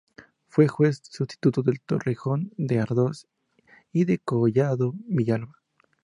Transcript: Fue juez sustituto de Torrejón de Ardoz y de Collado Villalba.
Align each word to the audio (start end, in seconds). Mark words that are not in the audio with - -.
Fue 0.47 0.65
juez 0.67 0.99
sustituto 1.03 1.61
de 1.61 1.79
Torrejón 1.85 2.51
de 2.57 2.79
Ardoz 2.79 3.27
y 3.91 4.05
de 4.05 4.17
Collado 4.17 4.95
Villalba. 5.07 5.61